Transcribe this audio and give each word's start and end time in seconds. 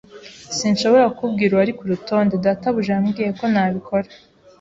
Sinshobora 0.57 1.05
kukubwira 1.11 1.51
uwari 1.53 1.71
kurutonde. 1.77 2.33
Databuja 2.45 2.91
yambwiye 2.95 3.31
ko 3.39 3.45
ntabikora. 3.51 4.07